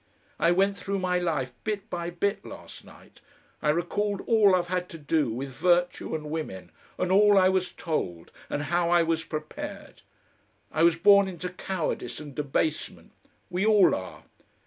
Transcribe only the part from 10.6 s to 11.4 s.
I was born